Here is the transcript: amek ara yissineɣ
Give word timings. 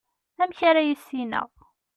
amek 0.41 0.59
ara 0.69 0.81
yissineɣ 0.87 1.49